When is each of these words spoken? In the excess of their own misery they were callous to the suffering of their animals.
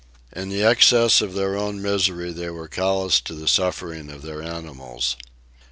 In 0.33 0.49
the 0.49 0.63
excess 0.63 1.21
of 1.21 1.35
their 1.35 1.55
own 1.55 1.79
misery 1.79 2.31
they 2.33 2.49
were 2.49 2.67
callous 2.67 3.21
to 3.21 3.35
the 3.35 3.47
suffering 3.47 4.09
of 4.09 4.23
their 4.23 4.41
animals. 4.41 5.15